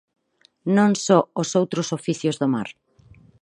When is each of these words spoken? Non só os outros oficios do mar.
Non 0.75 0.91
só 1.05 1.19
os 1.41 1.49
outros 1.59 1.87
oficios 1.97 2.35
do 2.41 2.47
mar. 2.53 2.67